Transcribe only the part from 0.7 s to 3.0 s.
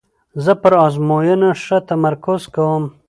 آزموینو ښه تمرکز کوم.